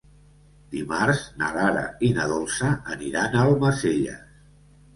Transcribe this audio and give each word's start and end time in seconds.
Dimarts 0.71 1.21
na 1.41 1.49
Lara 1.59 1.85
i 2.09 2.11
na 2.17 2.27
Dolça 2.33 2.73
aniran 2.97 3.39
a 3.39 3.47
Almacelles. 3.53 4.21